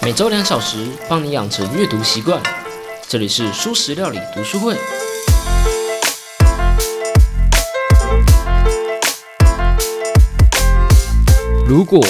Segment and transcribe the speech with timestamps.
[0.00, 2.40] 每周两小时，帮你养成阅读习惯。
[3.08, 4.76] 这里是舒食料理读书会。
[11.66, 12.00] 如果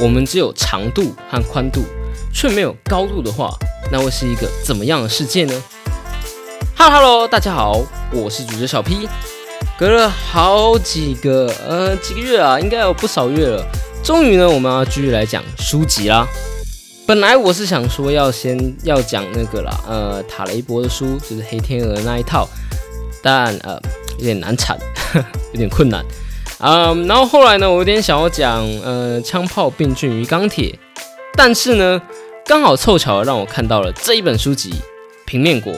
[0.00, 1.84] 我们只有长度和宽度，
[2.32, 3.50] 却没有高度的话，
[3.92, 5.62] 那会是一个怎么样的世界呢
[6.76, 9.06] ？Hello Hello，大家好，我是主角小 P。
[9.78, 13.64] 隔了好几个呃几个月啊，应该有不少月了。
[14.02, 16.26] 终于呢，我们要继续来讲书籍啦。
[17.06, 22.48] 本来我是想说要先要讲那个啦，呃，塔雷伯的书，就是黑天鹅那一套，
[23.22, 23.78] 但呃
[24.18, 24.78] 有点难产，
[25.52, 26.02] 有点困难。
[26.60, 30.78] 嗯，然后后来呢，我有点想要讲呃枪炮、病菌与钢铁，
[31.36, 32.00] 但是呢，
[32.46, 34.70] 刚好凑巧让我看到了这一本书籍
[35.26, 35.72] 《平面国》。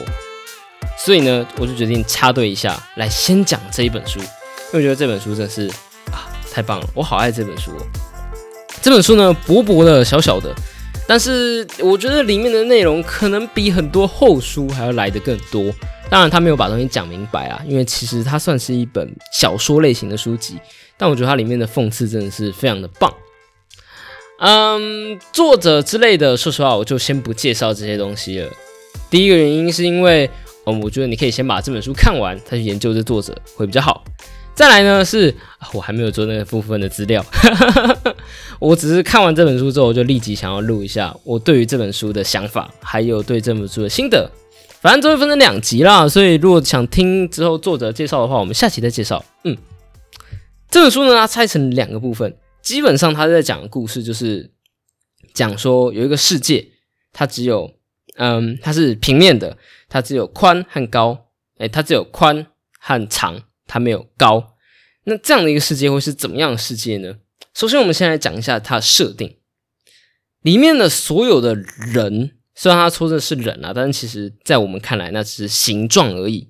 [0.97, 4.25] 所以呢，我就决定插队一下，来先讲这一本书，因
[4.73, 5.67] 为我觉得这本书真是
[6.11, 7.71] 啊太棒了，我好爱这本书。
[8.81, 10.53] 这本书呢，薄薄的、小小的，
[11.07, 15.73] 但是我觉得里面的内容可能比很多后书还要来的更多。
[16.09, 20.59] 当然，他没有把东西讲明白啊，因为其实它算是一本小说类型的书籍，
[20.97, 23.13] 但我觉得它里面的讽刺真的是非常的棒。
[24.39, 28.49] 嗯，作者之类的，说实话，我就先不介绍这些东西了。
[29.09, 30.29] 第一个原因是因为。
[30.69, 34.03] 嗯，我觉得你可以先把这本书看完，再去研究这作者会比较好。
[34.57, 35.31] 再来呢，是
[35.71, 37.23] 我还没有做那个部分的资料，
[38.57, 44.31] 我只是看完这本书之后，我就立即想要录一下我对于这本书的想法，还有对这本书的心得。
[44.81, 49.23] 反正都会分成两集啦，所以如果想听之后作者介绍的话，我们下期再介绍。
[49.43, 49.55] 嗯，
[50.71, 54.49] 这本书呢，它拆成两个部分，基本上它在讲的故事就是
[55.35, 56.67] 讲说有一个世界，
[57.13, 57.71] 它只有
[58.15, 59.55] 嗯，它是平面的。
[59.87, 61.27] 它只有宽和高，
[61.59, 62.47] 哎，它只有宽
[62.79, 64.55] 和长，它没有高。
[65.03, 67.17] 那这样的一个世界会是怎么样的世界呢？
[67.53, 69.37] 首先，我们先来讲一下它的设定。
[70.41, 76.49] 里面的所有的人，虽然他说的是人啊，但是其实在我们看来，那只是形状而已。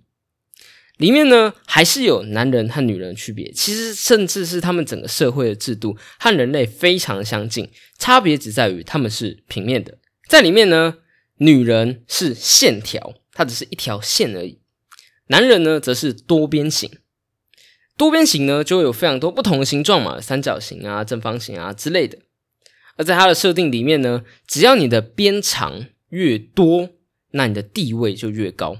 [0.98, 3.52] 里面呢，还是有男人和女人的区别。
[3.52, 9.98] 其实，甚至是他们整个社会的制度和人类非常相近，差别只在于他们是平面的。
[10.28, 10.96] 在里面呢，
[11.38, 13.16] 女人是线条。
[13.32, 14.60] 它只是一条线而已。
[15.28, 16.90] 男人呢，则是多边形。
[17.98, 22.20] 多边形呢，就会有非常多不同的形状嘛，三角形啊、正方形啊之类的。
[22.96, 26.90] 而在它的设定里面呢，只要你的边长越多，
[27.32, 28.78] 那你的地位就越高。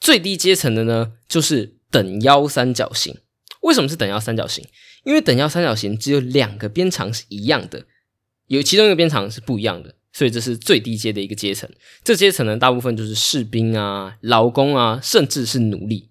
[0.00, 3.16] 最低阶层的呢，就是等腰三角形。
[3.62, 4.64] 为什么是等腰三角形？
[5.04, 7.84] 因为等腰三角形只有两个边长是一样的，
[8.46, 9.94] 有其中一个边长是不一样的。
[10.12, 11.68] 所以这是最低阶的一个阶层，
[12.02, 16.08] 这阶层呢，大部分就是士兵啊、劳工啊，甚至是奴隶。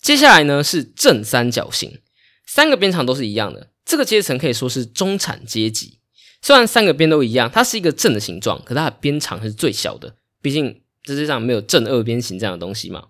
[0.00, 2.00] 接下来呢是正三角形，
[2.46, 5.98] 三个边长都是一样的，这个阶层可以说是中产阶级。
[6.40, 13.08] 虽然三个边都一样，它是一个正的形状，可它的边长是最小的，毕竟世界上没有正二边形这样的东西嘛。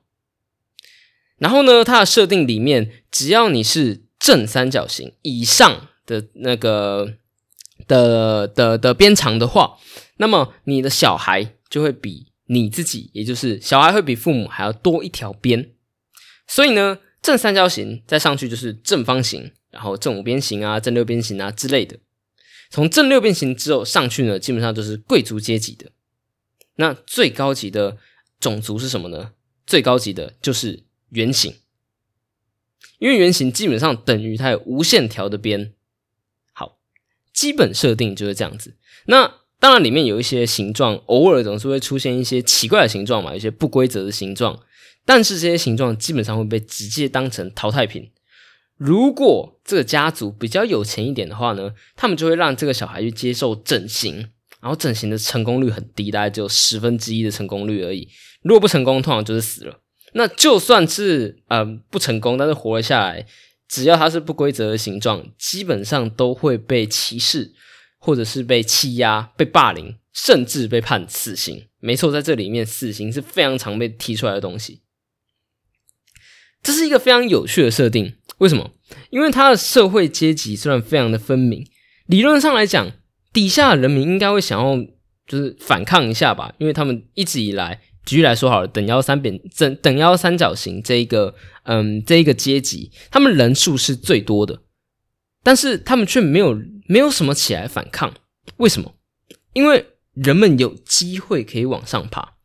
[1.39, 7.15] 然后呢，它的设定里面，只要你是正三角形以上的那个。
[7.87, 9.79] 的的的边长的话，
[10.17, 15.71] 那么你的小孩就会比你自己，也就是小孩会比父母还要多一条边。
[16.49, 21.99] 所以呢，正三角形再上去就是正方形，然后正五边形啊、正六边形啊之类的。
[22.71, 25.93] 从正六边形之后上去呢，基本上就是贵族阶级的。
[26.77, 27.99] 那最高级的
[28.41, 29.33] 种族是什么呢？
[29.67, 31.55] 最高级的就是圆形，
[32.99, 35.75] 因为圆形基本上等于它有无限条的边。
[36.53, 36.79] 好
[37.33, 38.77] 基本设定就是这样子。
[39.07, 44.63] 那当然，里面有一些形状，偶尔总是会出现一些奇怪的形状嘛，有些不规则的形状。
[45.09, 48.11] 但是这些形状基本上会被直接当成淘汰品。
[48.77, 54.17] 如果这个家族比较有钱一点的话呢，他们就会让这个小孩去接受整形，
[54.61, 58.07] 然后整形的成功率很低，大概只有十分之一的成功率而已。
[58.43, 59.81] 如果不成功，通常就是死了。
[60.13, 63.25] 那就算是呃不成功，但是活了下来。
[63.67, 67.53] 只要它是不规则的形状，基本上都会被歧视，
[67.99, 71.67] 或者是被欺压、被霸凌，甚至被判死刑。
[71.81, 74.83] 没错，在这里面，死刑是非常常被提出来的东西。
[76.63, 78.15] 这是一个非常有趣的设定。
[78.39, 78.71] 为什么？
[79.11, 81.67] 因为它的社会阶级虽然非常的分明，
[82.07, 82.91] 理论上来讲，
[83.33, 84.77] 底下的人民应该会想要
[85.27, 87.81] 就是反抗一下吧，因为他们一直以来。
[88.07, 91.35] 举例来说好了，等腰三边等等腰三角形这一个，
[91.65, 94.63] 嗯，这一个阶级，他们人数是最多的，
[95.43, 98.15] 但是他们却没有没有什么起来反抗。
[98.57, 98.95] 为什么？
[99.53, 99.85] 因为
[100.15, 102.37] 人们有机会可以往上爬。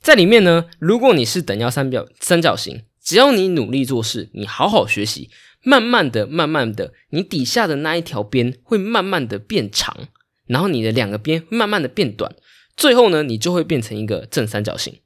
[0.00, 5.30] 在里面呢，如果你是等腰三表三角形，只要你努力做事，你好好学习，
[5.64, 10.06] 慢慢的、慢慢的，你底下的那一条边会慢慢的变长，
[10.46, 12.36] 然后你的两个边慢慢的变短，
[12.76, 15.00] 最后呢，你就会变成一个正三角形。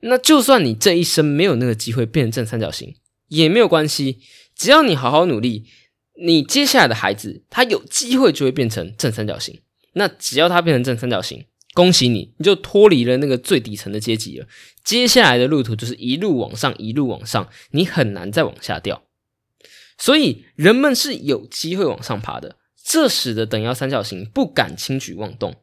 [0.00, 2.96] 那就算你这一生没有那个机会变成正三角形，
[3.28, 4.18] 也没有关系，
[4.56, 5.66] 只要你好好努力，
[6.20, 9.60] 你接下来的孩子他有机会就会变成正三角形。
[9.92, 14.46] 那只要他变成正三角形，恭喜你，你就脱离了那个最底层的阶级了。
[14.82, 19.02] 接下来的路途就是一路往上，一路往上，你很难再往下掉。
[19.98, 25.56] 所以人们是有机会往上爬的，这使得等腰三角形不敢轻举妄动，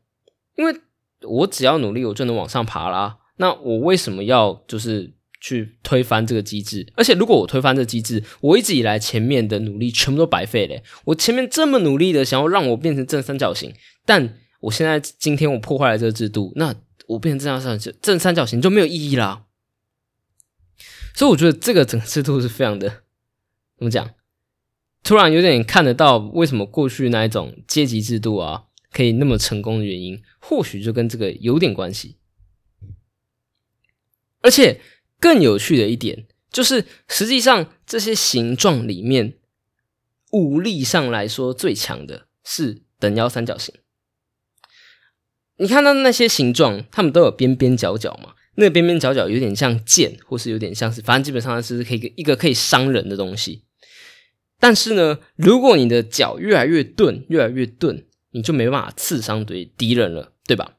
[0.57, 0.75] 因为
[1.21, 3.17] 我只要努力，我就能往上爬啦。
[3.37, 6.85] 那我为什么要就是去推翻这个机制？
[6.95, 10.83] 而且如果我推翻这机制，我一直以来前面的努力全部都白费嘞。
[11.05, 13.73] 我前面这么努力的想要让我变成正三角形，
[14.05, 16.75] 但我现在今天我破坏了这个制度，那
[17.07, 19.45] 我变成正三角形，正三角形就没有意义啦。
[21.13, 23.03] 所以我觉得这个整个制度是非常的
[23.77, 24.15] 怎么讲？
[25.03, 32.17] 突然有点看得到为什么过去那一种阶级制度啊可以那么成功的原因，或许就跟这个有点关系。
[34.41, 34.81] 而且
[35.19, 39.37] 更有趣的一点就是，实际上这些形状里面，
[40.31, 43.75] 武力上来说最强的是等腰三角形。
[45.57, 48.33] 你看到那些形状，它们都有边边角角嘛？
[48.55, 53.63] 那个边边角角有点像剑，或是有点像是，反正基本上是可以一个可以伤人的东西。
[54.59, 60.75] 但是呢，如果你的脚越来越钝，越来越钝，你就没办法刺伤对敌人了，对吧？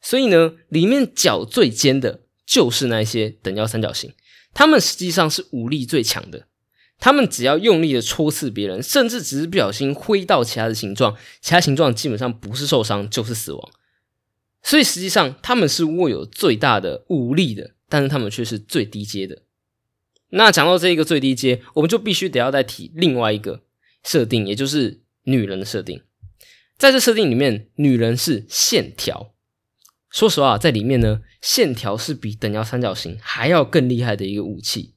[0.00, 2.20] 所以呢，里面角最尖的。
[2.44, 4.12] 就是那些等腰三角形，
[4.52, 6.48] 它们实际上是武力最强的。
[7.02, 13.72] 他们只要用力的戳刺别人，甚至只是不小心挥到其他的形状，其他形状基本上不是受伤就是死亡。
[14.62, 19.42] 所以实际上他们是握有最大的武力的，但是他们却是最低阶的。
[20.28, 23.64] 那讲到这一个最低阶，我们就必须得要再提另外一个
[24.04, 26.04] 设定，也就是女人的设定。
[26.78, 29.34] 在这设定里面，女人是线条。
[30.08, 34.94] 说实话，在里面呢，线条是比等腰三角形还要更厉害的一个武器。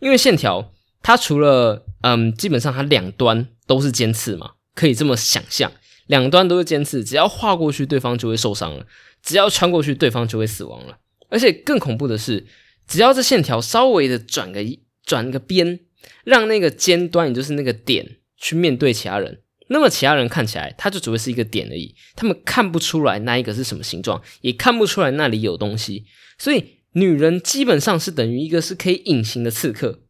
[0.00, 0.74] 因为线条，
[1.08, 5.72] 它除了嗯，基本上它两端都是尖刺嘛，可以这么想象，
[6.06, 8.84] 两端都是尖刺，只要划过去，对方就会受伤了；
[9.22, 10.98] 只要穿过去，对方就会死亡了。
[11.30, 12.46] 而且更恐怖的是，
[12.86, 14.60] 只要这线条稍微的转个
[15.02, 15.80] 转个边，
[16.24, 19.40] 让那个尖端，也就是那个点，去面对其他人。
[19.68, 26.04] 那么其他人看起来，它就只会是一个点而已，他们看不出来那一个是什么形状，也看不出来那里有东西。
[26.36, 26.62] 所以
[26.92, 30.00] 女人基本上是等于一个是可以隐形的刺客，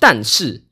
[0.00, 0.64] 但是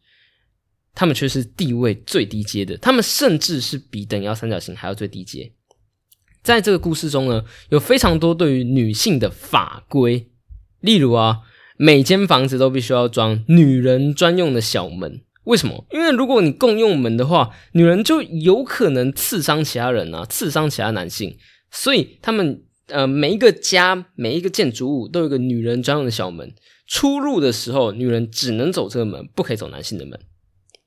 [0.94, 5.52] 他们却是地位最低阶的，他们甚至是比等腰三角形还要最低阶。
[6.42, 10.28] 在这个故事中呢，有非常多对于女性的法规，
[10.80, 11.40] 例如啊，
[11.76, 15.20] 每间房子都必须要装女人专用的小门。
[15.44, 15.86] 为什么？
[15.92, 21.36] 因为如果你共用门的话，女人就有可能刺伤其他人啊，刺伤其他男性。
[21.70, 26.54] 所以他们呃，每一个家、每一个建筑物都有一个女人专用的小门。
[26.88, 30.19] 出入的时候，女人只能走这个门，不可以走男性的门。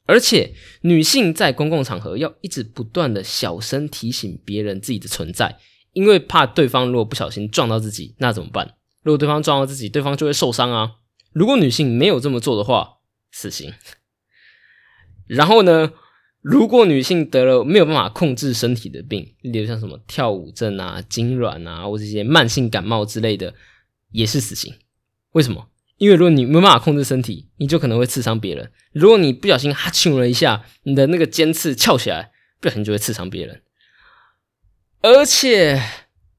[0.05, 5.59] 而且，女性在公共场合要一直不断的小声提醒别人自己的存在，
[5.93, 8.75] 因为怕对方如果不小心撞到自己，那怎么办？
[9.03, 10.95] 如果对方撞到自己，对方就会受伤啊。
[11.31, 12.97] 如果女性没有这么做的话，
[13.31, 13.71] 死刑。
[15.27, 15.93] 然后呢？
[16.43, 23.53] 如果女性得了没有办法控制身体的病，例如像什么跳舞症啊、痉挛啊，或这些慢性感冒之类的，
[24.09, 24.73] 也是死刑。
[25.33, 25.67] 为什么？
[26.01, 28.71] 因为如果你没办法控制身体，你就可能会刺伤别人。
[28.91, 33.61] 如果你不小心哈啾了一下，你的那个尖刺翘起来，不小心就会刺伤别人。
[35.01, 35.79] 而且，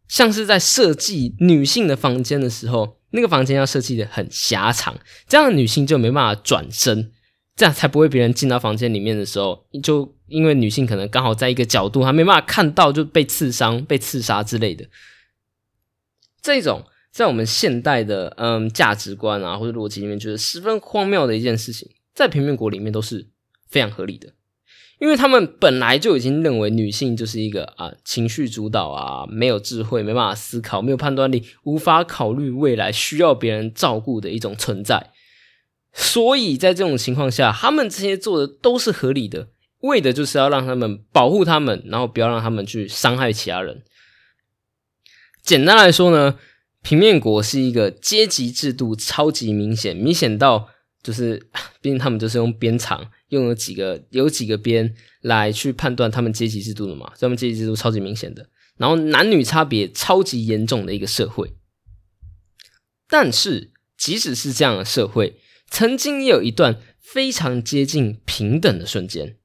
[0.09, 7.12] 像是在设计女性的房间的时候，那个房间要设计的很狭长，这样女性就没办法转身。
[7.54, 14.88] 这样才不会别人进到房间里面的时候，就因为女性可能刚好在一个角度，她没办法看到，就被刺伤、被刺杀之类的。
[16.42, 23.28] 这种在我们现代的嗯价值观啊或者逻辑里面，觉得十分荒谬的一件事情，在平面国里面都是
[23.69, 24.33] 非常合理的，
[24.99, 35.11] 因为他们本来就已经认为女性就是一个啊情绪主导啊，没有智慧、没办法思考、没有判断力、无法考虑未来、需要别人照顾的一种存在。
[35.92, 39.49] 所以在这种情况下，他们这些做的都是合理的，
[39.81, 43.83] 为的就是要让他们保护他们，然后不要让他们去伤害其他人。
[45.42, 46.38] 简单来说呢，
[46.83, 50.69] 平面国是一个阶级制度超级明显，明显到
[51.03, 51.37] 就是，
[51.81, 61.55] 毕竟他们就是用边长，用了几个有几个边来去判断他们阶级制度的嘛，所以他们阶级制度超级明显的，然后男女差别超级严重的一个社会。
[63.09, 69.37] 但是即使是这样的社会，曾经也有一段非常接近平等的瞬间。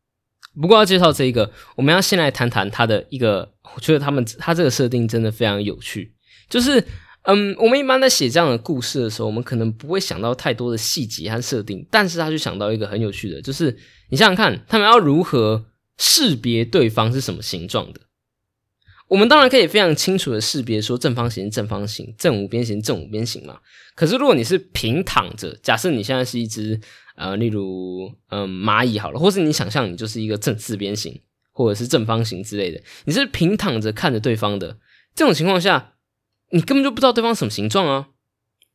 [0.60, 6.16] 不过要介绍这一个，我们要先来谈谈它的一个，我觉得他们它这个设定真的非常有趣。
[6.50, 6.84] 就是，
[7.30, 13.78] 嗯，我们一般在写这样的故事的时候，我们可能不会想到太多的细节和设定，但是他就想到一个很有趣的，就是
[14.10, 15.66] 你想想看，他们要如何
[15.98, 18.00] 识别对方是什么形状的？
[19.10, 23.60] 我们当然可以非常清楚的识别说正方形正方形，正五边形正五边形嘛。
[23.94, 26.80] 可是如果你是平躺着，假设你现在是一只
[27.18, 31.20] 呃，例如嗯蚂蚁好了，或是你想象你就是一个正四边形
[31.52, 34.78] 或者是正方形之类的，你是平躺着看着对方的
[35.14, 35.96] 这种情况下，
[36.52, 38.10] 你根本就不知道对方什么形状啊。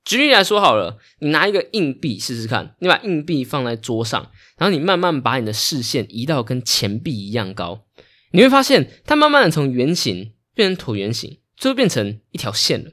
[0.05, 7.87] 举例来说好了，你拿一个硬币试试看，你把硬币放在桌上，然后你慢慢把你的视线移到跟钱币一样高。
[8.33, 12.91] 你会发现，它慢慢的从圆形变成椭圆形，最后变成一条线了。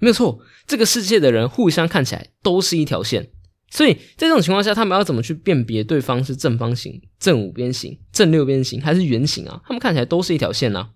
[0.00, 3.30] 没有错，这个世界的人互相看起来都是一条线。
[3.70, 9.60] 所以在这种情况下，他们要怎么去辨别对方是正方形、正五边形、正六边形还是圆形啊？
[9.66, 10.90] 他们看起来都是一条线啊。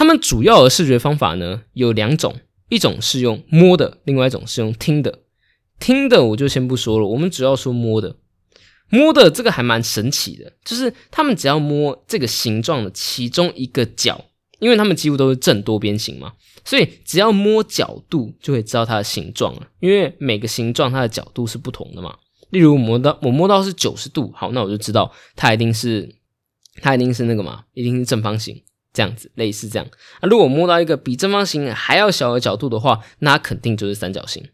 [0.00, 2.34] 他们主要的视觉方法呢有两种，
[2.70, 5.18] 一种是用摸的，另外一种是用听的。
[5.78, 8.16] 听的我就先不说了，我们主要说摸的。
[8.88, 14.24] 摸的这个还蛮神奇的，就是他们只要摸这个形状的其中一个角，
[14.58, 16.32] 因为他们几乎都是正多边形嘛，
[16.64, 19.68] 所以只要摸角度就会知道它的形状了。
[19.80, 22.16] 因为每个形状它的角度是不同的嘛。
[22.48, 26.16] 例如摸到我摸到是九十度，好，那我就知道它一定是
[26.80, 29.86] 它一定是那个嘛，一定是正方形这样子，类似这样。
[30.20, 34.48] 啊，如果摸到一个比正方形还要小的角度的话，那肯定就是三角形。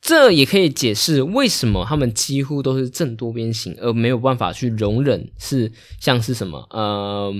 [0.00, 7.34] 这也可以解释为什么他们几乎都是正多边形，而没有办法去容忍是像是什么呃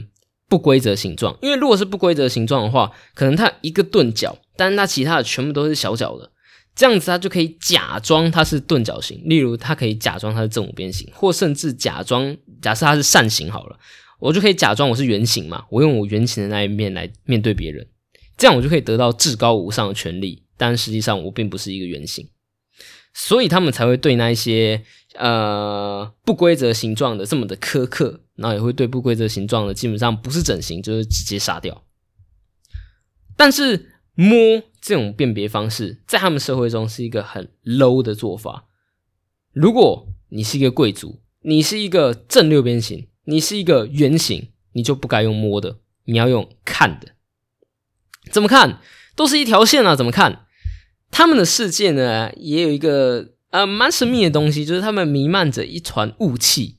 [0.48, 1.38] 不规则形状。
[1.42, 6.32] 因为如果是不规则形状的话，可能它一个钝角，但是它其他的全部都是小角的，
[6.74, 9.20] 这样子它就可以假装它是钝角形。
[9.26, 13.78] 例如，它可以假装它是正五边形，或甚至假装假设它是扇形好了，
[14.18, 17.86] 我就可以假装我是圆形嘛，我用我圆形的那一面来面对别人，
[18.36, 20.44] 这样我就可以得到至高无上的权利。
[20.56, 22.30] 但实际上我并不是一个圆形。
[23.12, 24.82] 所以他们才会对那一些
[25.14, 31.82] 呃不规则形状的这么的苛刻，然后也会对不规则形状的基本上不是整形就是直接杀掉。
[33.36, 38.66] 但是摸这种辨别方式在他们社会中是一个很 low 的做法。
[39.52, 47.14] 如果你是一个贵族，你是一个正六边形，你是一个圆形，你就不该用摸的，你要用看的。
[48.32, 48.80] 怎么看？
[49.14, 50.46] 都是一条线啊，怎么看？
[51.10, 56.78] 他们的世界呢，也有一个呃蛮神秘的东西，就是他们弥漫着一团雾气。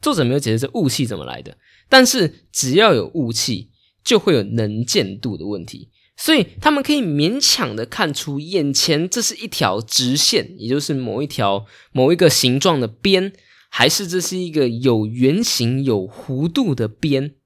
[0.00, 1.56] 作者没有解释这雾气怎么来的，
[1.88, 3.70] 但是只要有雾气，
[4.04, 13.32] 就会有能见度的问题，所以他们可以勉强的看出眼前这是一条直线，也就是某一条某一个形状的边，
[13.68, 17.36] 还是这是一个有圆形有弧度的边。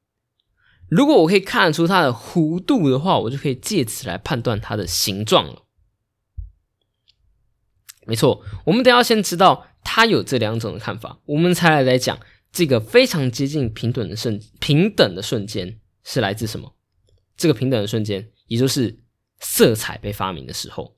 [0.89, 5.67] 如果我可以看出它的弧度的话，我就可以借此来判断它的形状了。
[8.07, 12.19] 没错，我们得要先知道它有这两种的看法，我们才来来讲
[12.51, 16.75] 这个非常接近平等的瞬平等的瞬间是来自什么？
[17.37, 19.01] 这个平等的瞬间，也就是
[19.39, 20.97] 色彩被发明的时候。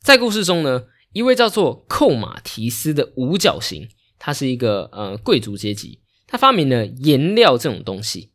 [0.00, 0.84] 在故事中呢，
[1.16, 8.32] 一位叫做寇马提斯的五角星，他是一个呃贵族阶级，他发明了颜料这种东西，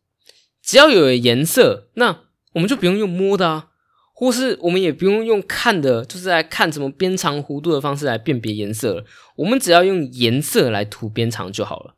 [0.63, 2.21] 只要有颜色，那
[2.53, 3.67] 我们就不用用摸的啊。
[4.15, 9.05] 或是我们也不用用看的，就是来看什么边长弧度的方式来辨别颜色了。
[9.35, 11.95] 我们只要用颜色来涂边长就好了。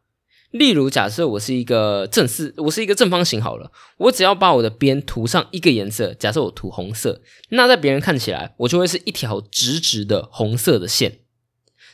[0.53, 11.21] 例如，假设我是一个正四，我是一个正方形好了，我只要把我的边涂上一个颜色，假设我涂红色，那在别人看起来，我就会是一条直直的红色的线。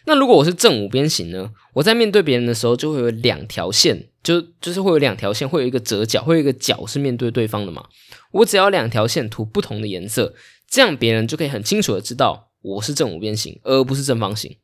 [0.06, 1.54] 那如果我是正五边形呢？
[1.75, 7.88] 我在面对别人的时候，就会有两条线，就就是会有两条线，会有一个折角，会有一个角是面对对方的嘛。
[8.32, 10.34] 我只要两条线涂不同的颜色，
[10.68, 14.58] 这样别人就可以很清楚的知道我是正五边形，而不是正方形。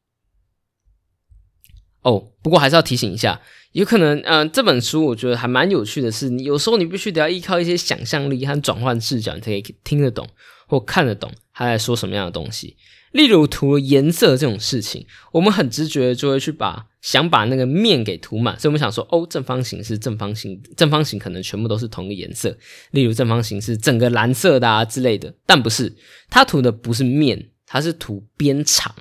[2.02, 3.42] 哦，不过还是要提醒一下，
[3.76, 10.26] 有可能，嗯，这本书我觉得还蛮有趣的是，你有时候你必须得要依靠一些想象力和转换视角，你才可以听得懂
[10.66, 12.78] 或看得懂他在说什么样的东西。
[13.12, 22.58] 例如涂颜色这种事情，我们很直觉的就会去把想把那个面给涂满，所以我们想说，哦，正方形是正方形，正方形可能全部都是同一个颜色。
[22.92, 25.94] 例如正方形是整个蓝色的啊之类的，但不是，
[26.30, 28.96] 它涂的不是面，它是涂边长，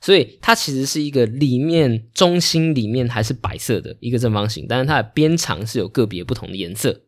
[0.00, 7.02] 所以它其实是一个里面中心里面还是白色的一个正方形，但是它的边长是有个别不同的颜色。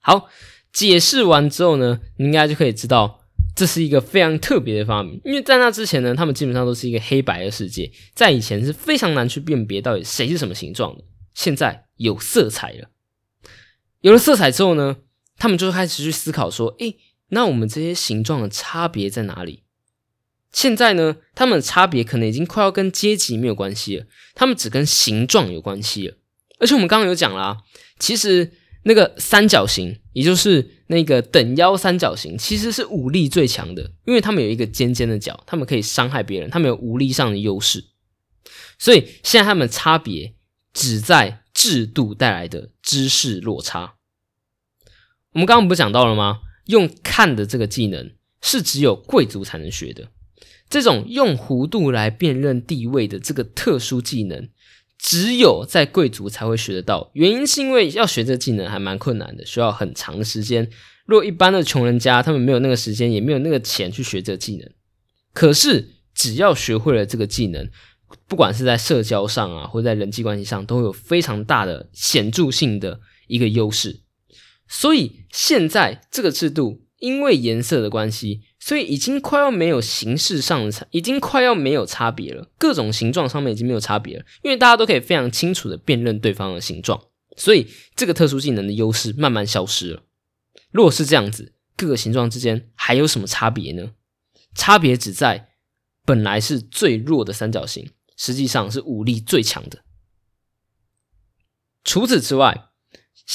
[0.00, 0.28] 好，
[0.72, 3.18] 解释完之后呢，你应该就可以知道。
[3.56, 11.04] 这是一个非常特别的发明，因为在那之前呢，他们基本上都是一个黑白的世界，在以前是非常难去辨别到底谁是什么形状的。
[11.34, 12.88] 现在有色彩了，
[14.00, 14.98] 有了色彩之后呢，
[15.36, 16.96] 他们就开始去思考说：，诶，
[17.30, 19.64] 那我们这些形状的差别在哪里？
[20.52, 26.16] 现在呢，他们的差别可能已经快要跟阶级没有关系了，他们只跟形状有关系了。
[26.58, 27.58] 而且我们刚刚有讲啦，
[27.98, 28.52] 其实
[28.82, 37.84] 那个三角形，也就是那个等腰三角形，其实是武力最强的，因为他们有一个尖尖的角，他们可以伤害别人，他们有武力上的优势。
[38.78, 40.34] 所以现在他们差别
[40.72, 43.94] 只在制度带来的知识落差。
[45.32, 46.40] 我们刚刚不是讲到了吗？
[46.66, 50.08] 用看的这个技能是只有贵族才能学的。
[50.70, 54.48] 这种用弧度来辨认地位的这个特殊技能，
[54.96, 57.10] 只有在贵族才会学得到。
[57.14, 60.70] 原因是因为要学这技能还蛮困难的，需要很长的时间。
[61.06, 64.70] 若一般的穷人家，他们没有那个时间，也没有那个钱去学这技能。
[65.32, 67.68] 可是只要学会了这个技能，
[68.28, 74.02] 不管是在社交上啊，或在人际关系上，都会有非常大的显著性的一个优势。
[74.68, 78.42] 所以现在这个制度，因为颜色的关系。
[78.60, 82.48] 所以已经快要没有形式上的差，已经快要没有差别了。
[82.58, 87.02] 各种形状上面已经没有差别了，因为大家都可以非常清楚的辨认对方的形状。
[87.36, 90.02] 所以这个特殊技能的优势慢慢消失了。
[90.70, 93.92] 如果是这样子，各个形状之间还有什么差别呢？
[94.54, 95.48] 差别只在
[96.04, 99.78] 本来是最弱的三角形，实际上是武力最强的。
[101.82, 102.66] 除此之外，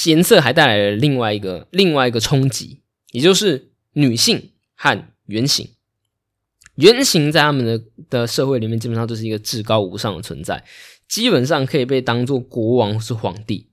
[0.04, 5.68] 颜色还带来了另外一个另外一个冲击，也就是女性和原型，
[6.76, 10.64] 原型在他们的的社会里面，基本上就是一个至高无上的存在，
[11.08, 13.70] 基本上可以被当做国王或是皇帝。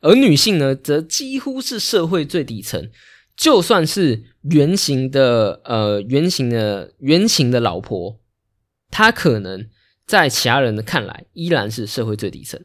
[0.00, 2.90] 而女性呢，则几乎是社会最底层，
[3.36, 8.20] 就算是原型的呃原型的原型的老婆，
[8.90, 9.68] 她可能
[10.06, 12.62] 在其他人的看来依然是社会最底层。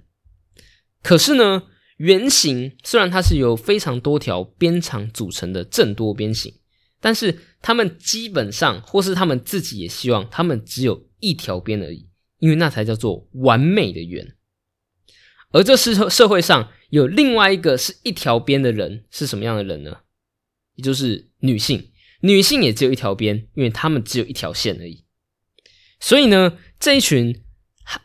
[1.01, 1.63] 可是呢，
[1.97, 6.53] 原型虽然它是由非常多条边长组成的正多边形。
[7.01, 12.07] 但是他们基本上，或是他们自己也希望，他们只有一条边而已，
[12.40, 14.35] 因为那才叫做完美的圆。
[15.51, 19.98] 而这社社会上有另外一个是一条边的人，是什么样的人呢？
[20.75, 21.90] 也就是女性，
[22.22, 25.03] 女性也只有一条边，因为他们只有一条线而已。
[26.00, 27.44] 所以呢，这一群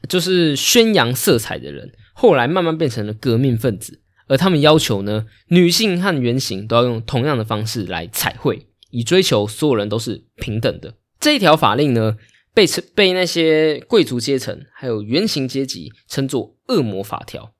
[0.08, 8.66] 就是宣扬色彩的人，后来慢慢变成了革命分子，而他们要求呢，女性和圆形都要用同样的方式来彩绘。
[8.96, 12.16] 以追求所有人都是平等的这一条法令呢，
[12.54, 17.52] 被称被那些贵族阶层还有原型阶级称作“恶魔法条”。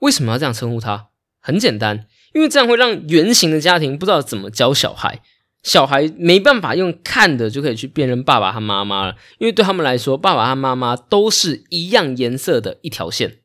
[0.00, 1.06] 为什么要这样称呼它？
[1.40, 5.22] 很简单，因为这样会让圆形的家庭不知道怎么教小孩，
[5.62, 13.38] 小孩没办法用看的就可以去辨认爸爸和妈妈了，因为对他们来说，爸爸和妈妈都是一样颜色的一条线。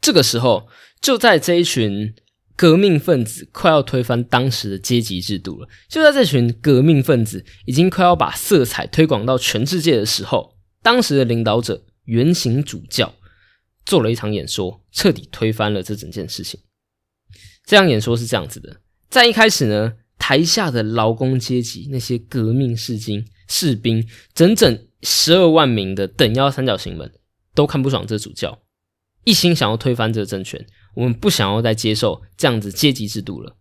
[0.00, 0.66] 这个时候，
[1.00, 2.16] 就在这一群。
[2.58, 5.68] 革命分子快要推翻当时的阶级制度了。
[5.88, 13.14] 就在这群革命分子已经快要把色彩推广到全世界的时候，当时的领导者原型主教
[13.86, 16.58] 做了一场演说，彻底推翻了这整件事情。
[17.64, 27.12] 这样演说是这样子的：在一开始呢，台下的劳工阶级那些革命士兵、士兵，整整十二万名的等腰三角形们，
[27.54, 28.58] 都看不爽这主教，
[29.22, 30.66] 一心想要推翻这个政权。
[30.98, 33.56] 我们不想要再接受这样子阶级制度了，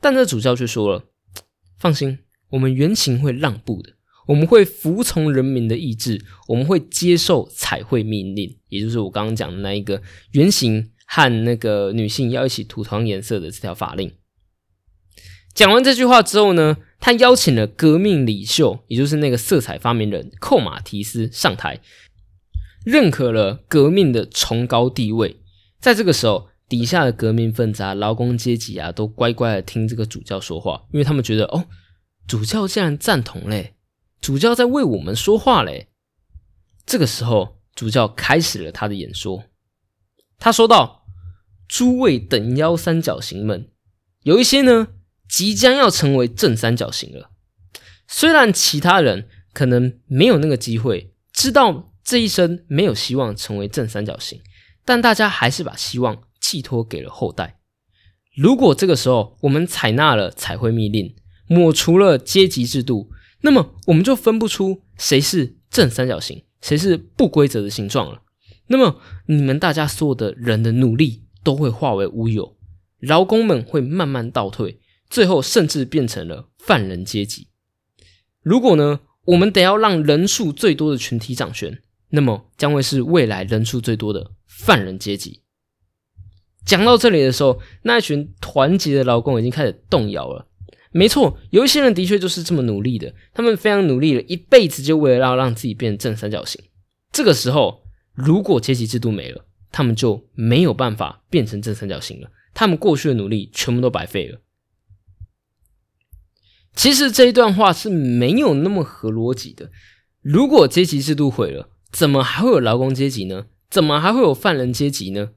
[0.00, 1.04] 但这主教却说了
[1.78, 2.20] ：“放心，
[2.52, 3.92] 我们原型会让步的，
[4.28, 10.00] 我们会服从人民的意志，我们会接受彩绘命令，也就是我刚刚讲的那一个
[10.32, 14.10] 原型和那个女性要一起涂同颜色的这条法令。”
[15.52, 21.80] 讲完这句话之后呢，他邀请了革命领袖，也就是那个色彩发明人寇马提斯上台，
[22.86, 25.42] 认可了革命的崇高地位。
[25.78, 26.48] 在这个时候。
[26.70, 31.66] 底下的革命分子啊，劳工阶级啊，都乖乖的听这个主教说话，因为他们觉得哦，
[32.28, 33.74] 主教竟然赞同嘞，
[34.20, 35.88] 主教在为我们说话嘞。
[36.86, 39.46] 这个时候，主教开始了他的演说。
[40.38, 41.04] 他说道
[41.66, 43.68] ：“诸位等腰三角形们，
[44.22, 44.90] 有一些呢，
[45.28, 47.30] 即将要成为正三角形了。
[48.06, 54.40] 虽然其他人可能没有那个机会，知道这一生没有希望成为正三角形，
[54.84, 57.60] 但大家还是把希望。”寄托给了后代。
[58.34, 61.14] 如果这个时候我们采纳了彩绘密令，
[61.46, 63.08] 抹除了阶级制度，
[63.42, 68.22] 那么我们就分不出谁是正三角形，谁是不规则的形状了。
[68.66, 72.56] 那么你们大家所有的人的努力都会化为乌有，
[72.98, 77.46] 劳工们会慢慢倒退，最后甚至变成了犯人阶级。
[78.42, 85.42] 如果呢，我们得要让人数最多的群体掌权，那么将会是未来人数最多的犯人阶级。
[86.64, 90.46] 讲到这里的时候，那群团结的劳工已经开始动摇了。
[90.92, 96.60] 没错，有一些人的确就是这么努力的，他们非常努力了一辈子，就为了要让自己变成正三角形。
[97.12, 104.40] 这个时候，如果阶级制度没了，他们就没有办法变成正三角形了，他们过去的努力全部都白费了。
[106.74, 109.70] 其实这一段话是没有那么合逻辑的。
[110.22, 113.46] 如果阶级制度毁了，怎么还会有劳工阶级呢？
[113.68, 115.30] 怎么还会有犯人阶级呢？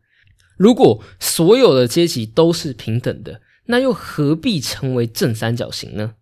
[0.58, 6.16] 如果所有的阶级都是平等的，那又何必成为正三角形呢？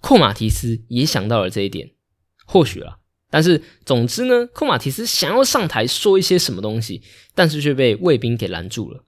[0.00, 1.90] 库马提斯也想到了这一点，
[2.46, 2.98] 或许了。
[3.30, 7.02] 但是总之呢，库马提斯想要上台说一些什么东西，
[7.34, 9.04] 但是却被卫兵给拦住了。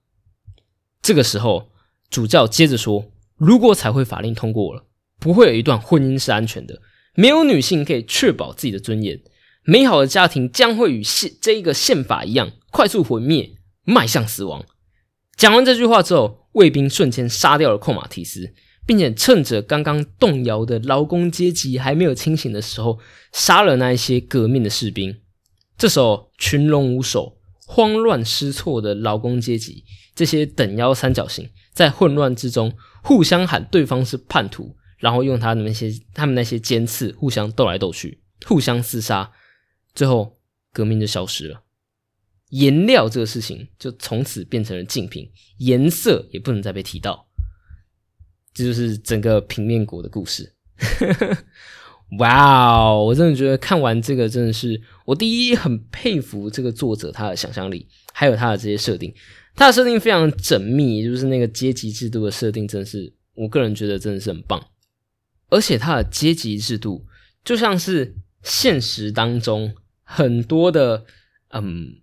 [1.01, 1.71] 这个时候，
[2.09, 4.85] 主教接着说：“如果彩绘法令通过了，
[5.19, 6.81] 不会有一段婚姻是安全的，
[7.15, 9.21] 没有女性可以确保自己的尊严，
[9.63, 14.65] 美好的家庭将会与宪这一个宪法一样快速毁灭。”迈向死亡。
[15.35, 18.53] 讲完这句话之后，卫兵瞬间杀掉了寇马提斯，
[18.85, 22.99] 并且趁着刚刚动摇的劳工阶级还没有清醒的时候，
[23.31, 25.21] 杀了那一些革命的士兵。
[25.77, 39.31] 这时候，群龙无首、慌乱失措的劳工阶级，这些等腰三角形，在混乱之中互相喊对方是叛徒，然后用他的那些他们那些尖刺互相斗来斗去，互相厮杀，
[39.95, 40.37] 最后
[40.71, 41.62] 革命就消失了。
[42.53, 47.27] 颜料这个事情就从此变成了禁品，颜色也不能再被提到。
[48.53, 50.53] 这就是整个平面国的故事。
[52.19, 59.11] 哇哦，我真的觉得看完这个真的是我第一很佩服这个作者他的想象力，还有他的这些设定。
[59.55, 64.63] 他的设定非常缜密，就是那个阶级制度的设定，真的是我个人觉得真的是很棒。
[65.49, 67.03] 而且他的阶级制度
[67.43, 71.05] 就像是现实当中很多的
[71.49, 72.02] 嗯。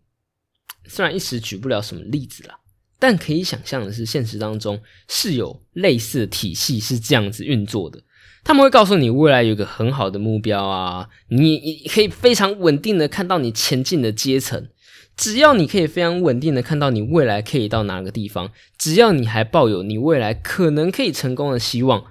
[0.90, 2.54] 虽然一时举不了什么例子了，
[2.98, 8.02] 但可以想象的是，现实当中是有类似的体系是这样子运作的。
[8.42, 14.68] 他们会告诉你未来有一个很好的目标啊，你你可以非常稳定的看到你前进的阶层。
[15.16, 22.02] 只要你可以非常稳定的看到你未来可以到哪个地方，只要你还抱有你未来可能可以成功的希望，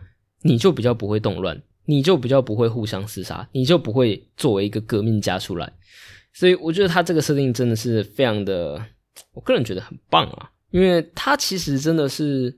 [0.44, 5.74] 你就比较不会动乱，你就比较不会互相厮杀，你就不会作为一个革命家出来。
[6.32, 8.82] 所以我觉得他这个设定真的是非常的，
[9.34, 12.58] 我个人觉得很棒啊，因为他其实真的是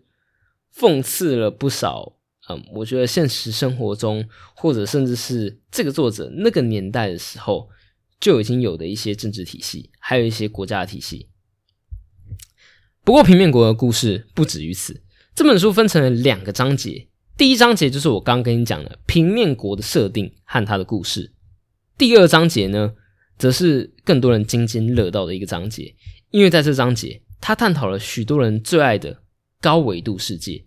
[0.75, 2.13] 讽刺了不少，
[2.49, 7.69] 嗯，我觉得现实生活中或者甚至是这个作者那个年代的时候
[8.19, 11.29] 就已经有的一些政治体系，还有一些国家的体系。
[13.03, 15.01] 不过平面国的故事不止于此，
[15.33, 21.31] 这本书分成了两个章节，第一章节就是我刚刚跟你讲的平面国的设定和他的故事，
[21.97, 22.93] 第二章节呢。
[23.41, 25.95] 则是更多人津津乐道的一个章节，
[26.29, 29.17] 因为在这章节，他探讨了许多人最爱的
[29.59, 30.63] 高维度世界。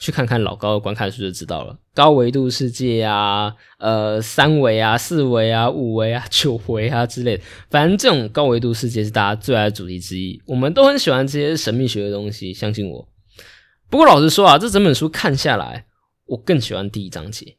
[0.00, 10.42] 去看看老高的观看数就知道了，高维度世界啊，呃，三维啊、四维啊、五维啊、 九维啊之类的，反正这种高维度世界是大家最爱的主题之一。
[10.46, 13.08] 我们都很喜欢这些神秘学的东西，相信我。
[13.88, 15.86] 不过老实说啊，这整本书看下来，
[16.26, 17.56] 我更喜欢第一章节。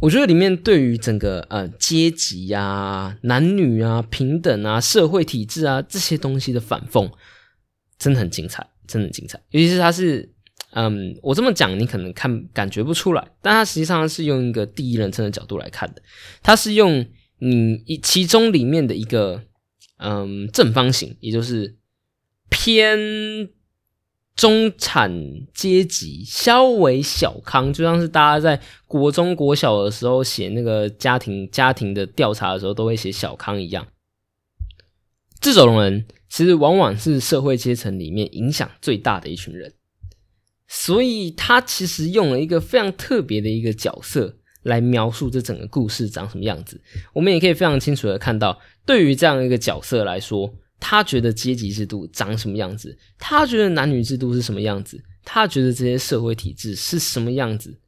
[0.00, 7.10] 我觉得里面对于整个呃阶级呀、男女啊、平等啊、社会体制啊这些东西的反讽，
[7.98, 9.40] 真的很精彩，真的很精彩。
[9.50, 10.30] 尤其是他是，
[10.72, 16.02] 嗯，我这么讲你可能看感觉不出来，但他实际上是用一个第一人称的角度来看的。
[16.42, 17.06] 他是用
[17.38, 19.42] 你一其中里面的一个
[19.98, 21.76] 嗯正方形，也就是
[22.50, 23.48] 偏。
[24.36, 25.10] 中产
[25.54, 33.86] 阶级稍微小康，就像是大家在国中国小的时候写那个家庭家庭的调查的时候，都会写小康一样。
[35.40, 39.72] 这种人其实往往是社会阶层里面影响最大的一群人，
[40.68, 46.78] 所以他其实用了一个非常特别的一个角色来描述这整个故事长什么样子。
[47.14, 50.52] 我们也可以非常清楚的看到，对于这样一个角色来说。
[50.78, 52.96] 他觉得阶级制度长什么样子？
[53.18, 55.02] 他觉得男女制度是什么样子？
[55.24, 57.78] 他觉得这些社会体制是什么样子？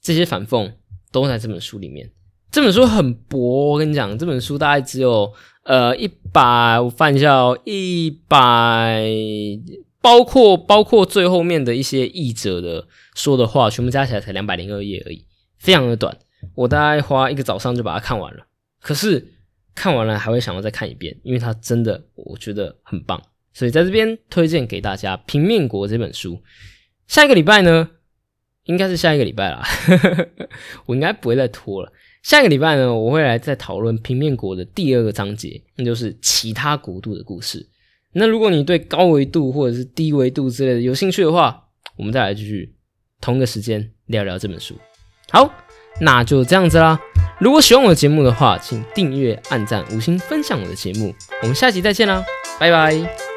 [0.00, 0.72] 这些反讽
[1.12, 2.10] 都在这本书里面。
[2.50, 5.32] 这本书很薄，我跟你讲，这本书大概只有
[5.64, 9.04] 呃一百，我翻一下哦，一百，
[10.00, 15.24] 包括包括最后面的一些译者的说的话，全部加起来才两百零二页而已，
[15.58, 16.18] 非常的短。
[16.54, 18.46] 我大概花一个早上就把它看完了。
[18.80, 19.28] 可是。
[19.74, 23.20] 看完了还会想要再看一遍，因为它真的我觉得很棒，
[23.52, 26.40] 所以在这边推荐给大家《平面国》这本书。
[27.06, 27.90] 下一个礼拜呢，
[28.64, 29.62] 应该是下一个礼拜啦，
[30.86, 31.92] 我应该不会再拖了。
[32.22, 37.68] 下一个礼拜呢，我会来再讨论平面国的第二个章节，那就是其他国度的故事。
[38.12, 41.64] 那如果你对高维度或者是低维度之类的有兴趣的话，
[41.96, 42.72] 我们再来继续
[43.20, 44.76] 同一个时间聊聊这本书。
[45.30, 45.52] 好，
[46.00, 47.00] 那就这样子啦。
[47.42, 51.12] 如果喜欢我的节目的话，请订阅、按赞、五星分享我的节目。
[51.42, 52.24] 我们下期再见啦，
[52.60, 53.31] 拜拜。